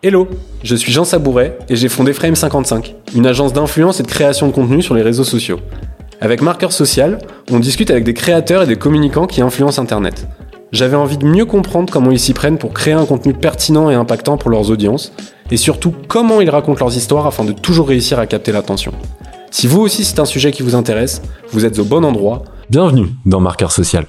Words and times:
Hello, 0.00 0.28
je 0.62 0.76
suis 0.76 0.92
Jean 0.92 1.02
Sabouret 1.02 1.58
et 1.68 1.74
j'ai 1.74 1.88
fondé 1.88 2.12
Frame55, 2.12 2.94
une 3.16 3.26
agence 3.26 3.52
d'influence 3.52 3.98
et 3.98 4.04
de 4.04 4.08
création 4.08 4.46
de 4.46 4.52
contenu 4.52 4.80
sur 4.80 4.94
les 4.94 5.02
réseaux 5.02 5.24
sociaux. 5.24 5.58
Avec 6.20 6.40
Marqueur 6.40 6.70
Social, 6.70 7.18
on 7.50 7.58
discute 7.58 7.90
avec 7.90 8.04
des 8.04 8.14
créateurs 8.14 8.62
et 8.62 8.66
des 8.68 8.76
communicants 8.76 9.26
qui 9.26 9.40
influencent 9.40 9.82
Internet. 9.82 10.28
J'avais 10.70 10.94
envie 10.94 11.18
de 11.18 11.26
mieux 11.26 11.46
comprendre 11.46 11.92
comment 11.92 12.12
ils 12.12 12.20
s'y 12.20 12.32
prennent 12.32 12.58
pour 12.58 12.74
créer 12.74 12.94
un 12.94 13.06
contenu 13.06 13.34
pertinent 13.34 13.90
et 13.90 13.94
impactant 13.94 14.36
pour 14.36 14.50
leurs 14.50 14.70
audiences, 14.70 15.12
et 15.50 15.56
surtout 15.56 15.92
comment 16.06 16.40
ils 16.40 16.50
racontent 16.50 16.78
leurs 16.78 16.96
histoires 16.96 17.26
afin 17.26 17.44
de 17.44 17.52
toujours 17.52 17.88
réussir 17.88 18.20
à 18.20 18.28
capter 18.28 18.52
l'attention. 18.52 18.92
Si 19.50 19.66
vous 19.66 19.80
aussi 19.80 20.04
c'est 20.04 20.20
un 20.20 20.26
sujet 20.26 20.52
qui 20.52 20.62
vous 20.62 20.76
intéresse, 20.76 21.22
vous 21.50 21.64
êtes 21.64 21.80
au 21.80 21.84
bon 21.84 22.04
endroit. 22.04 22.44
Bienvenue 22.70 23.08
dans 23.26 23.40
Marqueur 23.40 23.72
Social. 23.72 24.06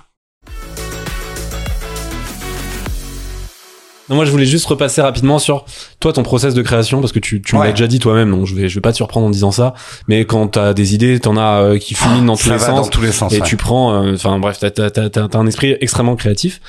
Non, 4.09 4.15
moi, 4.15 4.25
je 4.25 4.31
voulais 4.31 4.45
juste 4.45 4.65
repasser 4.65 5.01
rapidement 5.01 5.39
sur 5.39 5.65
toi, 5.99 6.13
ton 6.13 6.23
process 6.23 6.53
de 6.53 6.61
création, 6.61 6.99
parce 6.99 7.11
que 7.11 7.19
tu, 7.19 7.41
tu 7.41 7.55
m'as 7.55 7.71
déjà 7.71 7.87
dit 7.87 7.99
toi-même, 7.99 8.31
donc 8.31 8.45
je 8.45 8.55
vais, 8.55 8.69
je 8.69 8.75
vais 8.75 8.81
pas 8.81 8.91
te 8.91 8.97
surprendre 8.97 9.27
en 9.27 9.29
disant 9.29 9.51
ça. 9.51 9.73
Mais 10.07 10.25
quand 10.25 10.47
t'as 10.47 10.73
des 10.73 10.95
idées, 10.95 11.19
t'en 11.19 11.37
as 11.37 11.61
euh, 11.61 11.77
qui 11.77 11.93
fuminent 11.93 12.25
dans, 12.25 12.35
tous 12.35 12.49
les 12.49 12.59
sens, 12.59 12.85
dans 12.85 12.87
tous 12.87 13.01
les 13.01 13.11
sens. 13.11 13.33
Et 13.33 13.41
tu 13.41 13.57
prends, 13.57 14.03
euh, 14.03 14.13
enfin 14.15 14.39
bref, 14.39 14.57
t'as, 14.59 14.71
t'as, 14.71 14.89
t'as, 14.89 15.09
t'as 15.09 15.37
un 15.37 15.47
esprit 15.47 15.75
extrêmement 15.79 16.15
créatif. 16.15 16.59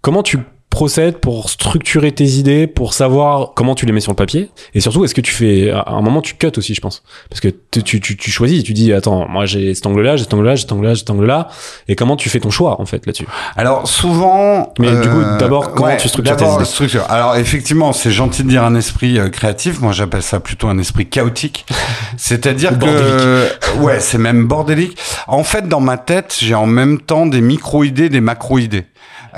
Comment 0.00 0.22
tu 0.22 0.38
procèdes 0.78 1.18
pour 1.18 1.50
structurer 1.50 2.12
tes 2.12 2.24
idées, 2.24 2.68
pour 2.68 2.94
savoir 2.94 3.50
comment 3.56 3.74
tu 3.74 3.84
les 3.84 3.90
mets 3.90 3.98
sur 3.98 4.12
le 4.12 4.16
papier 4.16 4.48
Et 4.74 4.80
surtout, 4.80 5.04
est-ce 5.04 5.12
que 5.12 5.20
tu 5.20 5.32
fais... 5.32 5.72
À 5.72 5.90
un 5.90 6.02
moment, 6.02 6.22
tu 6.22 6.34
cut 6.34 6.52
aussi, 6.56 6.72
je 6.72 6.80
pense. 6.80 7.02
Parce 7.28 7.40
que 7.40 7.48
tu, 7.48 8.00
tu, 8.00 8.16
tu 8.16 8.30
choisis, 8.30 8.62
tu 8.62 8.74
dis, 8.74 8.92
attends, 8.92 9.26
moi 9.28 9.44
j'ai 9.44 9.74
cet 9.74 9.86
angle-là, 9.86 10.14
j'ai 10.14 10.22
cet 10.22 10.34
angle-là, 10.34 10.54
j'ai 10.54 10.60
cet 10.60 10.70
angle-là, 10.70 10.94
j'ai 10.94 11.00
cet 11.00 11.10
angle-là. 11.10 11.48
Et 11.88 11.96
comment 11.96 12.14
tu 12.14 12.28
fais 12.28 12.38
ton 12.38 12.50
choix, 12.50 12.80
en 12.80 12.86
fait, 12.86 13.04
là-dessus? 13.06 13.26
Alors, 13.56 13.88
souvent... 13.88 14.72
Mais 14.78 14.92
du 14.92 15.08
coup, 15.08 15.18
euh, 15.18 15.36
d'abord, 15.38 15.72
comment 15.72 15.96
tu 15.96 16.06
structures 16.06 16.36
tes 16.36 16.44
idées? 16.44 16.64
structure. 16.64 17.04
Alors, 17.08 17.34
effectivement, 17.34 17.92
c'est 17.92 18.12
gentil 18.12 18.44
de 18.44 18.48
dire 18.48 18.62
un 18.62 18.76
esprit 18.76 19.18
euh, 19.18 19.30
créatif. 19.30 19.80
Moi, 19.80 19.90
j'appelle 19.90 20.22
ça 20.22 20.38
plutôt 20.38 20.68
un 20.68 20.78
esprit 20.78 21.06
chaotique. 21.06 21.66
C'est-à-dire 22.16 22.78
que... 22.78 23.48
Ouais, 23.80 23.98
c'est 23.98 24.18
même 24.18 24.46
bordélique. 24.46 24.96
En 25.26 25.42
fait, 25.42 25.66
dans 25.66 25.80
ma 25.80 25.96
tête, 25.96 26.36
j'ai 26.40 26.54
en 26.54 26.66
même 26.66 27.00
temps 27.00 27.26
des 27.26 27.40
micro-idées, 27.40 28.10
des 28.10 28.20
macro-idées. 28.20 28.84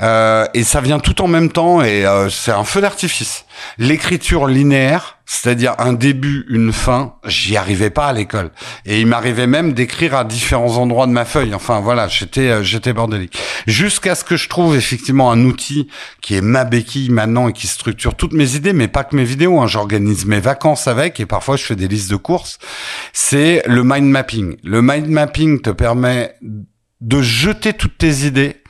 Euh, 0.01 0.45
et 0.53 0.63
ça 0.63 0.81
vient 0.81 0.99
tout 0.99 1.21
en 1.21 1.27
même 1.27 1.51
temps 1.51 1.81
et 1.81 2.05
euh, 2.05 2.29
c'est 2.29 2.51
un 2.51 2.63
feu 2.63 2.81
d'artifice. 2.81 3.45
L'écriture 3.77 4.47
linéaire, 4.47 5.17
c'est-à-dire 5.25 5.75
un 5.77 5.93
début, 5.93 6.45
une 6.49 6.71
fin, 6.71 7.15
j'y 7.25 7.57
arrivais 7.57 7.89
pas 7.89 8.07
à 8.07 8.13
l'école. 8.13 8.51
Et 8.85 9.01
il 9.01 9.07
m'arrivait 9.07 9.47
même 9.47 9.73
d'écrire 9.73 10.15
à 10.15 10.23
différents 10.23 10.77
endroits 10.77 11.07
de 11.07 11.11
ma 11.11 11.25
feuille. 11.25 11.53
Enfin 11.53 11.79
voilà, 11.79 12.07
j'étais 12.07 12.49
euh, 12.49 12.63
j'étais 12.63 12.93
bordélique. 12.93 13.37
Jusqu'à 13.67 14.15
ce 14.15 14.23
que 14.23 14.37
je 14.37 14.49
trouve 14.49 14.75
effectivement 14.75 15.31
un 15.31 15.43
outil 15.43 15.87
qui 16.21 16.35
est 16.35 16.41
ma 16.41 16.63
béquille 16.63 17.09
maintenant 17.09 17.49
et 17.49 17.53
qui 17.53 17.67
structure 17.67 18.15
toutes 18.15 18.33
mes 18.33 18.55
idées, 18.55 18.73
mais 18.73 18.87
pas 18.87 19.03
que 19.03 19.15
mes 19.15 19.25
vidéos. 19.25 19.59
Hein. 19.59 19.67
J'organise 19.67 20.25
mes 20.25 20.39
vacances 20.39 20.87
avec 20.87 21.19
et 21.19 21.25
parfois 21.25 21.57
je 21.57 21.63
fais 21.63 21.75
des 21.75 21.87
listes 21.87 22.09
de 22.09 22.15
courses. 22.15 22.59
C'est 23.13 23.63
le 23.65 23.83
mind 23.83 24.07
mapping. 24.07 24.57
Le 24.63 24.81
mind 24.81 25.07
mapping 25.07 25.61
te 25.61 25.69
permet 25.69 26.35
de 27.01 27.21
jeter 27.21 27.73
toutes 27.73 27.97
tes 27.97 28.25
idées 28.25 28.60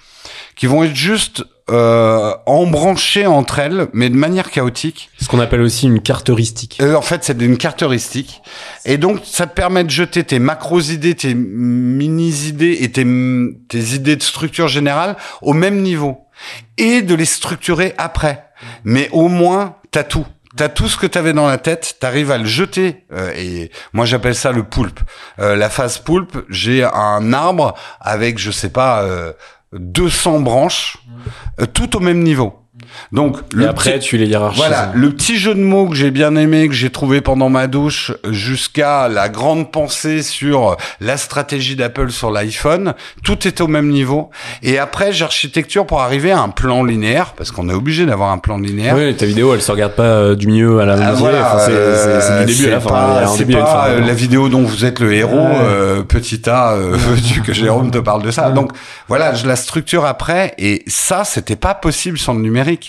qui 0.61 0.67
vont 0.67 0.83
être 0.83 0.95
juste 0.95 1.43
euh, 1.71 2.35
embranchées 2.45 3.25
entre 3.25 3.57
elles, 3.57 3.87
mais 3.93 4.11
de 4.11 4.15
manière 4.15 4.51
chaotique. 4.51 5.09
Ce 5.19 5.27
qu'on 5.27 5.39
appelle 5.39 5.61
aussi 5.61 5.87
une 5.87 5.99
carte 5.99 6.29
heuristique. 6.29 6.77
Euh, 6.83 6.93
en 6.93 7.01
fait, 7.01 7.23
c'est 7.23 7.41
une 7.41 7.57
carte 7.57 7.81
heuristique. 7.81 8.43
Et 8.85 8.99
donc, 8.99 9.21
ça 9.23 9.47
te 9.47 9.55
permet 9.55 9.83
de 9.83 9.89
jeter 9.89 10.23
tes 10.23 10.37
macros-idées, 10.37 11.15
tes 11.15 11.33
mini-idées 11.33 12.77
et 12.81 12.91
tes, 12.91 13.07
tes 13.69 13.95
idées 13.95 14.15
de 14.15 14.21
structure 14.21 14.67
générale 14.67 15.17
au 15.41 15.53
même 15.53 15.81
niveau. 15.81 16.27
Et 16.77 17.01
de 17.01 17.15
les 17.15 17.25
structurer 17.25 17.95
après. 17.97 18.45
Mais 18.83 19.09
au 19.13 19.29
moins, 19.29 19.77
t'as 19.89 20.03
tout. 20.03 20.27
T'as 20.57 20.69
tout 20.69 20.89
ce 20.89 20.97
que 20.97 21.07
t'avais 21.07 21.33
dans 21.33 21.47
la 21.47 21.57
tête, 21.57 21.95
t'arrives 21.99 22.29
à 22.29 22.37
le 22.37 22.45
jeter. 22.45 23.05
Euh, 23.13 23.33
et 23.35 23.71
moi, 23.93 24.05
j'appelle 24.05 24.35
ça 24.35 24.51
le 24.51 24.61
poulpe. 24.61 24.99
Euh, 25.39 25.55
la 25.55 25.71
phase 25.71 25.97
poulpe, 25.97 26.37
j'ai 26.49 26.83
un 26.83 27.33
arbre 27.33 27.73
avec, 27.99 28.37
je 28.37 28.51
sais 28.51 28.69
pas, 28.69 29.01
euh, 29.03 29.33
200 29.73 30.41
branches, 30.41 30.97
euh, 31.59 31.65
tout 31.65 31.95
au 31.95 31.99
même 31.99 32.23
niveau. 32.23 32.59
Donc, 33.11 33.37
le 33.53 33.67
après, 33.67 33.99
tu 33.99 34.17
les 34.17 34.27
hiérarchises. 34.27 34.59
Voilà, 34.59 34.91
le 34.93 35.11
petit 35.11 35.37
jeu 35.37 35.53
de 35.53 35.59
mots 35.59 35.87
que 35.87 35.95
j'ai 35.95 36.11
bien 36.11 36.35
aimé, 36.35 36.67
que 36.67 36.73
j'ai 36.73 36.89
trouvé 36.89 37.21
pendant 37.21 37.49
ma 37.49 37.67
douche, 37.67 38.11
jusqu'à 38.29 39.07
la 39.07 39.29
grande 39.29 39.71
pensée 39.71 40.21
sur 40.21 40.77
la 40.99 41.17
stratégie 41.17 41.75
d'Apple 41.75 42.11
sur 42.11 42.31
l'iPhone, 42.31 42.93
tout 43.23 43.47
est 43.47 43.61
au 43.61 43.67
même 43.67 43.89
niveau. 43.89 44.29
Et 44.63 44.79
après, 44.79 45.11
j'architecture 45.13 45.85
pour 45.85 46.01
arriver 46.01 46.31
à 46.31 46.39
un 46.39 46.49
plan 46.49 46.83
linéaire, 46.83 47.33
parce 47.35 47.51
qu'on 47.51 47.69
est 47.69 47.73
obligé 47.73 48.05
d'avoir 48.05 48.31
un 48.31 48.37
plan 48.37 48.57
linéaire. 48.57 48.95
Oui, 48.95 49.15
ta 49.15 49.25
vidéo, 49.25 49.53
elle 49.53 49.61
se 49.61 49.71
regarde 49.71 49.93
pas 49.93 50.03
euh, 50.03 50.35
du 50.35 50.47
milieu 50.47 50.79
à 50.79 50.85
la 50.85 50.93
ah, 50.93 51.13
voilà, 51.13 51.57
c'est 51.65 51.71
euh, 51.71 52.45
du 52.45 52.53
début 52.53 52.67
à 52.67 52.71
la 52.71 52.79
fin. 52.79 53.27
C'est 53.35 53.45
pas, 53.45 53.87
euh, 53.89 54.01
la 54.01 54.13
vidéo 54.13 54.49
dont 54.49 54.63
vous 54.63 54.85
êtes 54.85 54.99
le 54.99 55.13
héros, 55.13 55.49
petit 56.07 56.49
A, 56.49 56.75
veux-tu 56.75 57.41
que 57.41 57.53
Jérôme 57.53 57.91
te 57.91 57.97
parle 57.97 58.23
de 58.23 58.31
ça. 58.31 58.51
Donc, 58.51 58.71
voilà, 59.07 59.33
je 59.33 59.47
la 59.47 59.55
structure 59.55 60.05
après, 60.05 60.53
et 60.57 60.83
ça, 60.87 61.23
c'était 61.23 61.55
pas 61.55 61.73
possible 61.73 62.17
sans 62.17 62.33
le 62.33 62.41
numérique. 62.41 62.80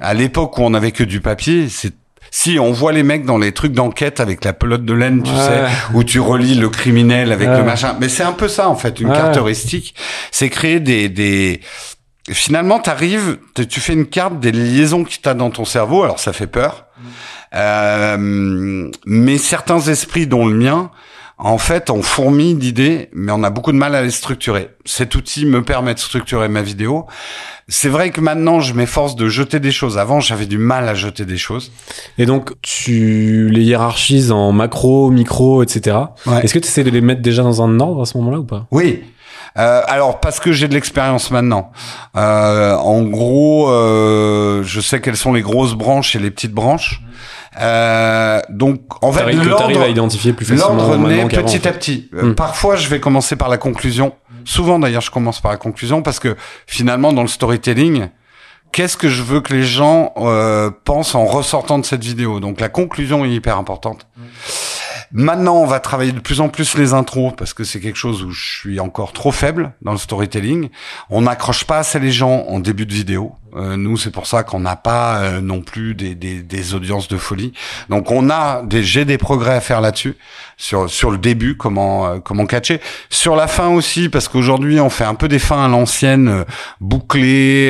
À 0.00 0.14
l'époque 0.14 0.58
où 0.58 0.62
on 0.62 0.74
avait 0.74 0.92
que 0.92 1.04
du 1.04 1.20
papier, 1.20 1.68
c'est 1.68 1.92
si 2.30 2.58
on 2.58 2.72
voit 2.72 2.92
les 2.92 3.02
mecs 3.02 3.24
dans 3.24 3.38
les 3.38 3.52
trucs 3.52 3.72
d'enquête 3.72 4.20
avec 4.20 4.44
la 4.44 4.52
pelote 4.52 4.84
de 4.84 4.92
laine, 4.92 5.22
tu 5.22 5.30
sais, 5.30 5.64
où 5.94 6.04
tu 6.04 6.20
relis 6.20 6.54
le 6.54 6.68
criminel 6.68 7.32
avec 7.32 7.48
le 7.48 7.62
machin. 7.62 7.96
Mais 8.00 8.08
c'est 8.08 8.22
un 8.22 8.32
peu 8.32 8.48
ça 8.48 8.68
en 8.68 8.76
fait, 8.76 9.00
une 9.00 9.12
carte 9.12 9.36
heuristique. 9.36 9.94
C'est 10.30 10.50
créer 10.50 10.80
des 10.80 11.08
des 11.08 11.60
finalement 12.30 12.78
t'arrives, 12.78 13.38
tu 13.68 13.80
fais 13.80 13.94
une 13.94 14.06
carte 14.06 14.38
des 14.40 14.52
liaisons 14.52 15.04
que 15.04 15.10
t'as 15.22 15.34
dans 15.34 15.50
ton 15.50 15.64
cerveau. 15.64 16.02
Alors 16.02 16.18
ça 16.18 16.32
fait 16.32 16.46
peur, 16.46 16.86
mm. 16.98 17.06
euh, 17.54 18.90
mais 19.06 19.38
certains 19.38 19.80
esprits, 19.80 20.26
dont 20.26 20.46
le 20.46 20.54
mien, 20.54 20.90
en 21.38 21.56
fait, 21.58 21.88
on 21.90 22.02
fourmille 22.02 22.56
d'idées, 22.56 23.10
mais 23.12 23.30
on 23.30 23.44
a 23.44 23.50
beaucoup 23.50 23.70
de 23.70 23.76
mal 23.76 23.94
à 23.94 24.02
les 24.02 24.10
structurer. 24.10 24.70
Cet 24.84 25.14
outil 25.14 25.46
me 25.46 25.62
permet 25.62 25.94
de 25.94 26.00
structurer 26.00 26.48
ma 26.48 26.62
vidéo. 26.62 27.06
C'est 27.68 27.88
vrai 27.88 28.10
que 28.10 28.20
maintenant, 28.20 28.58
je 28.58 28.74
m'efforce 28.74 29.14
de 29.14 29.28
jeter 29.28 29.60
des 29.60 29.70
choses. 29.70 29.98
Avant, 29.98 30.18
j'avais 30.18 30.46
du 30.46 30.58
mal 30.58 30.88
à 30.88 30.94
jeter 30.94 31.24
des 31.24 31.36
choses. 31.36 31.70
Et 32.18 32.26
donc, 32.26 32.60
tu 32.62 33.50
les 33.50 33.62
hiérarchises 33.62 34.32
en 34.32 34.50
macro, 34.50 35.10
micro, 35.10 35.62
etc. 35.62 35.96
Est-ce 36.42 36.54
que 36.54 36.58
tu 36.58 36.66
essaies 36.66 36.84
de 36.84 36.90
les 36.90 37.00
mettre 37.00 37.22
déjà 37.22 37.44
dans 37.44 37.62
un 37.62 37.78
ordre 37.78 38.02
à 38.02 38.06
ce 38.06 38.18
moment-là 38.18 38.40
ou 38.40 38.44
pas? 38.44 38.66
Oui. 38.72 39.04
Euh, 39.56 39.82
alors 39.86 40.20
parce 40.20 40.40
que 40.40 40.52
j'ai 40.52 40.68
de 40.68 40.74
l'expérience 40.74 41.30
maintenant. 41.30 41.72
Euh, 42.16 42.74
en 42.74 43.02
gros, 43.02 43.70
euh, 43.70 44.62
je 44.62 44.80
sais 44.80 45.00
quelles 45.00 45.16
sont 45.16 45.32
les 45.32 45.42
grosses 45.42 45.74
branches 45.74 46.14
et 46.14 46.18
les 46.18 46.30
petites 46.30 46.52
branches. 46.52 47.02
Euh, 47.60 48.40
donc, 48.48 48.80
en 49.02 49.12
fait, 49.12 49.32
l'ordre 49.32 49.80
à 49.80 49.88
identifier 49.88 50.32
plus 50.32 50.46
facilement. 50.46 50.96
naît 50.98 51.26
petit 51.26 51.66
à 51.66 51.72
petit. 51.72 52.08
Euh, 52.14 52.26
hmm. 52.30 52.34
Parfois, 52.34 52.76
je 52.76 52.88
vais 52.88 53.00
commencer 53.00 53.36
par 53.36 53.48
la 53.48 53.58
conclusion. 53.58 54.14
Souvent, 54.44 54.78
d'ailleurs, 54.78 55.02
je 55.02 55.10
commence 55.10 55.40
par 55.40 55.50
la 55.50 55.58
conclusion 55.58 56.02
parce 56.02 56.20
que 56.20 56.36
finalement, 56.66 57.12
dans 57.12 57.22
le 57.22 57.28
storytelling, 57.28 58.08
qu'est-ce 58.72 58.96
que 58.96 59.08
je 59.08 59.22
veux 59.22 59.40
que 59.40 59.52
les 59.52 59.64
gens 59.64 60.12
euh, 60.16 60.70
pensent 60.84 61.14
en 61.14 61.26
ressortant 61.26 61.78
de 61.78 61.84
cette 61.84 62.04
vidéo? 62.04 62.40
Donc, 62.40 62.60
la 62.60 62.68
conclusion 62.68 63.24
est 63.24 63.30
hyper 63.30 63.58
importante. 63.58 64.06
Maintenant, 65.10 65.56
on 65.56 65.66
va 65.66 65.80
travailler 65.80 66.12
de 66.12 66.20
plus 66.20 66.40
en 66.42 66.50
plus 66.50 66.76
les 66.76 66.92
intros 66.92 67.32
parce 67.36 67.54
que 67.54 67.64
c'est 67.64 67.80
quelque 67.80 67.96
chose 67.96 68.22
où 68.22 68.30
je 68.30 68.58
suis 68.58 68.78
encore 68.78 69.12
trop 69.12 69.32
faible 69.32 69.72
dans 69.80 69.92
le 69.92 69.98
storytelling. 69.98 70.68
On 71.08 71.22
n'accroche 71.22 71.64
pas 71.64 71.78
assez 71.78 71.98
les 71.98 72.12
gens 72.12 72.44
en 72.48 72.60
début 72.60 72.84
de 72.84 72.92
vidéo. 72.92 73.32
Euh, 73.56 73.76
nous, 73.76 73.96
c'est 73.96 74.10
pour 74.10 74.26
ça 74.26 74.42
qu'on 74.42 74.60
n'a 74.60 74.76
pas 74.76 75.18
euh, 75.18 75.40
non 75.40 75.62
plus 75.62 75.94
des, 75.94 76.14
des, 76.14 76.42
des, 76.42 76.74
audiences 76.74 77.08
de 77.08 77.16
folie. 77.16 77.52
Donc, 77.88 78.10
on 78.10 78.28
a 78.30 78.62
des, 78.62 78.82
j'ai 78.82 79.04
des 79.04 79.18
progrès 79.18 79.54
à 79.54 79.60
faire 79.60 79.80
là-dessus 79.80 80.16
sur 80.56 80.90
sur 80.90 81.10
le 81.10 81.18
début, 81.18 81.56
comment 81.56 82.06
euh, 82.06 82.18
comment 82.18 82.46
catcher. 82.46 82.80
Sur 83.10 83.36
la 83.36 83.46
fin 83.46 83.68
aussi, 83.68 84.08
parce 84.08 84.28
qu'aujourd'hui, 84.28 84.80
on 84.80 84.90
fait 84.90 85.04
un 85.04 85.14
peu 85.14 85.28
des 85.28 85.38
fins 85.38 85.64
à 85.64 85.68
l'ancienne, 85.68 86.44
bouclées, 86.80 87.68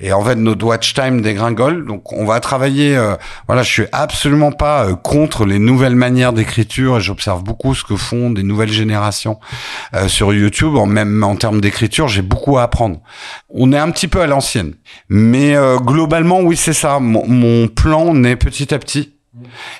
et 0.00 0.12
en 0.12 0.24
fait, 0.24 0.36
notre 0.36 0.64
watch 0.64 0.94
time 0.94 1.22
dégringole. 1.22 1.86
Donc, 1.86 2.12
on 2.12 2.24
va 2.24 2.40
travailler. 2.40 2.98
voilà, 3.46 3.62
je 3.62 3.70
suis 3.70 3.86
absolument 3.92 4.52
pas 4.52 4.94
contre 4.94 5.44
les 5.44 5.58
nouvelles 5.58 5.96
manières 5.96 6.32
d'écriture, 6.32 7.00
j'observe 7.00 7.42
beaucoup 7.42 7.74
ce 7.74 7.84
que 7.84 7.96
font 7.96 8.30
des 8.30 8.42
nouvelles 8.42 8.72
générations 8.72 9.40
sur 10.06 10.32
YouTube. 10.32 10.74
Même 10.86 11.24
en 11.24 11.36
termes 11.36 11.60
d'écriture, 11.60 12.08
j'ai 12.08 12.22
beaucoup 12.22 12.58
à 12.58 12.64
apprendre. 12.64 13.00
On 13.48 13.72
est 13.72 13.78
un 13.78 13.90
petit 13.90 14.08
peu 14.08 14.20
à 14.20 14.26
l'ancienne. 14.26 14.74
Mais 15.12 15.56
euh, 15.56 15.78
globalement, 15.78 16.40
oui, 16.40 16.56
c'est 16.56 16.72
ça. 16.72 17.00
Mon, 17.00 17.66
plan 17.66 18.14
naît 18.14 18.36
petit 18.36 18.72
à 18.72 18.78
petit. 18.78 19.12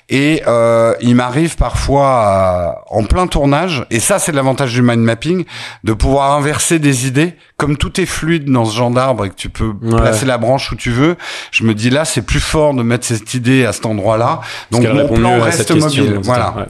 Et 0.09 0.43
euh, 0.47 0.95
il 1.01 1.15
m'arrive 1.15 1.57
parfois 1.57 2.85
en 2.89 3.05
plein 3.05 3.27
tournage, 3.27 3.87
et 3.91 4.01
ça 4.01 4.19
c'est 4.19 4.33
l'avantage 4.33 4.73
du 4.73 4.83
mind 4.83 5.01
mapping, 5.01 5.45
de 5.85 5.93
pouvoir 5.93 6.33
inverser 6.33 6.79
des 6.79 7.07
idées. 7.07 7.35
Comme 7.57 7.77
tout 7.77 8.01
est 8.01 8.07
fluide 8.07 8.51
dans 8.51 8.65
ce 8.65 8.75
genre 8.77 8.91
d'arbre 8.91 9.27
et 9.27 9.29
que 9.29 9.35
tu 9.35 9.51
peux 9.51 9.75
placer 9.75 10.25
la 10.25 10.39
branche 10.39 10.73
où 10.73 10.77
tu 10.77 10.91
veux, 10.91 11.17
je 11.51 11.65
me 11.65 11.75
dis 11.75 11.91
là 11.91 12.05
c'est 12.05 12.23
plus 12.23 12.41
fort 12.41 12.73
de 12.73 12.83
mettre 12.83 13.07
cette 13.07 13.35
idée 13.35 13.67
à 13.67 13.73
cet 13.73 13.85
endroit-là. 13.87 14.41
Donc 14.71 14.87
mon 14.87 15.09
plan 15.09 15.41
reste 15.41 15.71
mobile. 15.75 16.21
voilà. 16.23 16.67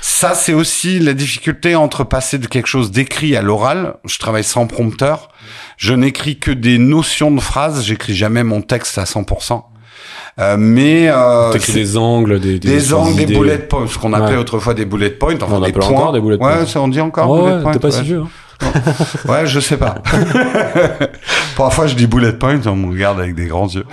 Ça 0.00 0.34
c'est 0.34 0.52
aussi 0.52 0.98
la 0.98 1.14
difficulté 1.14 1.76
entre 1.76 2.04
passer 2.04 2.38
de 2.38 2.46
quelque 2.46 2.66
chose 2.66 2.90
d'écrit 2.90 3.36
à 3.36 3.42
l'oral. 3.42 3.94
Je 4.04 4.18
travaille 4.18 4.44
sans 4.44 4.66
prompteur. 4.66 5.30
Je 5.76 5.94
n'écris 5.94 6.38
que 6.38 6.50
des 6.50 6.78
notions 6.78 7.30
de 7.30 7.40
phrases, 7.40 7.84
j'écris 7.84 8.14
jamais 8.14 8.44
mon 8.44 8.62
texte 8.62 8.98
à 8.98 9.04
100%. 9.04 9.62
Euh, 10.38 10.56
mais 10.58 11.08
euh, 11.08 11.52
T'écris 11.52 11.72
des 11.74 11.96
angles, 11.96 12.40
des, 12.40 12.58
des, 12.58 12.70
des 12.70 12.94
angles, 12.94 13.14
des 13.16 13.22
idées. 13.24 13.36
bullet 13.38 13.58
points, 13.58 13.86
ce 13.86 13.98
qu'on 13.98 14.12
appelait 14.12 14.32
Ouais. 14.34 14.40
autrefois 14.40 14.74
des 14.74 14.84
bullet 14.86 15.10
points, 15.10 15.34
enfin 15.40 15.56
On 15.56 15.60
des 15.60 15.72
points. 15.72 15.86
encore 15.86 16.12
des 16.12 16.20
bullet 16.20 16.38
points. 16.38 16.60
Ouais, 16.60 16.66
ça 16.66 16.80
on 16.80 16.88
dit 16.88 17.00
encore 17.00 17.34
bullet 17.42 17.56
ouais, 17.56 17.62
points. 17.62 17.72
t'es 17.72 17.78
pas 17.78 17.88
ouais. 17.88 17.92
si 17.94 18.02
vieux. 18.02 18.20
hein. 18.22 18.28
Ouais, 19.28 19.44
je 19.46 19.58
sais 19.60 19.76
pas. 19.76 19.96
Parfois, 21.56 21.86
je 21.86 21.94
dis 21.94 22.06
bullet 22.06 22.32
point, 22.32 22.60
on 22.66 22.76
me 22.76 22.90
regarde 22.92 23.18
avec 23.20 23.34
des 23.34 23.46
grands 23.46 23.68
yeux. 23.68 23.84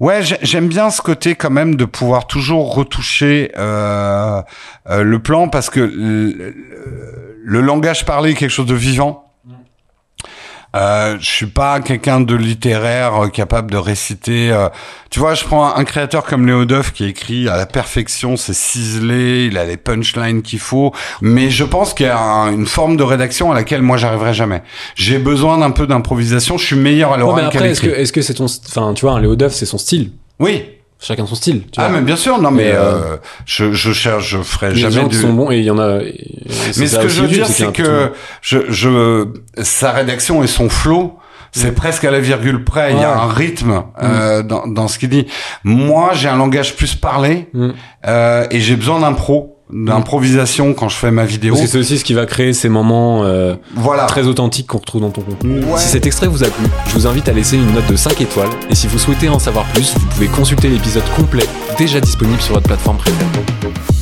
Ouais, 0.00 0.22
j'ai- 0.22 0.38
j'aime 0.42 0.66
bien 0.68 0.90
ce 0.90 1.00
côté 1.00 1.34
quand 1.36 1.50
même 1.50 1.76
de 1.76 1.84
pouvoir 1.84 2.26
toujours 2.26 2.74
retoucher 2.74 3.52
euh, 3.56 4.42
euh, 4.90 5.02
le 5.02 5.18
plan 5.20 5.48
parce 5.48 5.70
que 5.70 5.80
le- 5.80 6.54
le 7.44 7.60
langage 7.60 8.04
parlé 8.04 8.32
est 8.32 8.34
quelque 8.34 8.50
chose 8.50 8.66
de 8.66 8.74
vivant. 8.74 9.25
Euh, 10.76 11.16
je 11.20 11.24
suis 11.28 11.46
pas 11.46 11.80
quelqu'un 11.80 12.20
de 12.20 12.34
littéraire 12.34 13.24
euh, 13.24 13.28
capable 13.28 13.70
de 13.70 13.76
réciter. 13.78 14.50
euh, 14.52 14.68
tu 15.10 15.20
vois, 15.20 15.34
je 15.34 15.44
prends 15.44 15.64
un, 15.74 15.76
un 15.80 15.84
créateur 15.84 16.24
comme 16.24 16.46
Léo 16.46 16.64
Duff 16.66 16.92
qui 16.92 17.04
écrit 17.06 17.48
à 17.48 17.56
la 17.56 17.64
perfection, 17.66 18.36
c'est 18.36 18.52
ciselé, 18.54 19.46
il 19.46 19.56
a 19.56 19.64
les 19.64 19.76
punchlines 19.78 20.42
qu'il 20.42 20.58
faut. 20.58 20.92
Mais 21.22 21.48
je 21.50 21.64
pense 21.64 21.94
qu'il 21.94 22.06
y 22.06 22.08
a 22.10 22.18
un- 22.18 22.52
une 22.52 22.66
forme 22.66 22.96
de 22.96 23.02
rédaction 23.02 23.50
à 23.52 23.54
laquelle 23.54 23.80
moi 23.82 23.96
j'arriverai 23.96 24.34
jamais. 24.34 24.62
J'ai 24.96 25.18
besoin 25.18 25.58
d'un 25.58 25.70
peu 25.70 25.86
d'improvisation. 25.86 26.58
Je 26.58 26.66
suis 26.66 26.76
meilleur 26.76 27.10
à 27.10 27.14
Ouais, 27.14 27.20
l'oral 27.20 27.44
mais 27.46 27.50
qu'à 27.58 27.64
est-ce 27.66 27.80
que 27.80 27.86
l'écrit. 27.86 28.02
est-ce 28.02 28.12
que 28.12 28.20
c'est 28.22 28.34
ton, 28.34 28.44
enfin, 28.46 28.92
tu 28.94 29.06
vois, 29.06 29.14
un 29.14 29.20
Léo 29.20 29.34
Duff, 29.36 29.52
c'est 29.52 29.66
son 29.66 29.78
style? 29.78 30.10
Oui. 30.38 30.64
Chacun 30.98 31.26
son 31.26 31.34
style. 31.34 31.62
Tu 31.70 31.78
Ah, 31.80 31.88
vois. 31.88 31.98
mais 31.98 32.04
bien 32.04 32.16
sûr. 32.16 32.40
Non, 32.40 32.50
mais, 32.50 32.64
Mais, 32.64 32.72
euh, 32.74 33.16
je, 33.44 33.72
je 33.72 33.92
cherche, 33.92 34.28
je 34.30 34.38
ferai 34.38 34.74
jamais 34.74 34.92
gens 34.94 35.02
qui 35.08 35.16
du. 35.16 35.22
sont 35.22 35.32
bons 35.32 35.50
et 35.50 35.58
il 35.58 35.64
y 35.64 35.70
en 35.70 35.78
a. 35.78 35.98
Mais 35.98 36.86
ce 36.86 36.98
que 36.98 37.08
je 37.08 37.20
veux 37.22 37.28
dire, 37.28 37.46
c'est 37.46 37.70
que 37.72 38.12
je, 38.40 38.58
je, 38.70 39.26
sa 39.62 39.92
rédaction 39.92 40.42
et 40.42 40.46
son 40.46 40.68
flow, 40.70 41.18
c'est 41.52 41.72
presque 41.74 42.04
à 42.04 42.10
la 42.10 42.20
virgule 42.20 42.64
près. 42.64 42.92
Il 42.92 42.98
y 43.00 43.04
a 43.04 43.14
un 43.18 43.28
rythme 43.28 43.82
euh, 44.02 44.42
dans, 44.42 44.66
dans 44.66 44.88
ce 44.88 44.98
qu'il 44.98 45.08
dit. 45.10 45.26
Moi, 45.64 46.10
j'ai 46.14 46.28
un 46.28 46.36
langage 46.36 46.76
plus 46.76 46.94
parlé 46.94 47.48
Mm. 47.52 47.70
euh, 48.06 48.46
et 48.50 48.60
j'ai 48.60 48.76
besoin 48.76 49.00
d'impro, 49.00 49.55
d'improvisation 49.72 50.74
quand 50.74 50.88
je 50.88 50.96
fais 50.96 51.10
ma 51.10 51.24
vidéo. 51.24 51.56
C'est 51.56 51.76
aussi 51.78 51.98
ce 51.98 52.04
qui 52.04 52.14
va 52.14 52.26
créer 52.26 52.52
ces 52.52 52.68
moments 52.68 53.24
euh, 53.24 53.54
Voilà. 53.74 54.04
très 54.06 54.26
authentiques 54.26 54.66
qu'on 54.68 54.78
retrouve 54.78 55.00
dans 55.00 55.10
ton 55.10 55.22
contenu. 55.22 55.60
Ouais. 55.64 55.78
Si 55.78 55.88
cet 55.88 56.06
extrait 56.06 56.26
vous 56.28 56.44
a 56.44 56.48
plu, 56.48 56.64
je 56.88 56.92
vous 56.94 57.06
invite 57.06 57.28
à 57.28 57.32
laisser 57.32 57.56
une 57.56 57.72
note 57.72 57.86
de 57.88 57.96
5 57.96 58.20
étoiles. 58.20 58.48
Et 58.70 58.74
si 58.74 58.86
vous 58.86 58.98
souhaitez 58.98 59.28
en 59.28 59.38
savoir 59.38 59.64
plus, 59.72 59.94
vous 59.94 60.06
pouvez 60.06 60.28
consulter 60.28 60.68
l'épisode 60.68 61.04
complet 61.16 61.44
déjà 61.78 62.00
disponible 62.00 62.40
sur 62.40 62.54
votre 62.54 62.66
plateforme 62.66 62.98
préférée. 62.98 63.95